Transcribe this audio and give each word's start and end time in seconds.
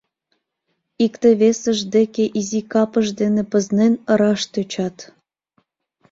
Икте-весышт 1.05 1.85
деке 1.95 2.23
изи 2.39 2.61
капышт 2.71 3.13
дене 3.21 3.43
пызнен 3.51 3.93
ыраш 4.11 4.41
тӧчат. 4.53 4.97